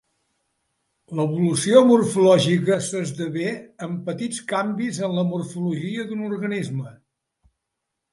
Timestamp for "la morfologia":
5.19-6.07